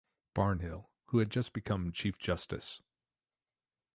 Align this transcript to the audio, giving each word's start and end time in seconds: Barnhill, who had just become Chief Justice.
Barnhill, 0.33 0.87
who 1.09 1.19
had 1.19 1.29
just 1.29 1.53
become 1.53 1.91
Chief 1.91 2.17
Justice. 2.17 2.81